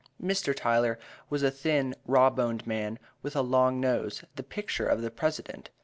[0.19, 0.51] "Mr.
[0.55, 0.97] Tyler
[1.29, 5.69] was a thin raw boned man, with a long nose, the picture of the president.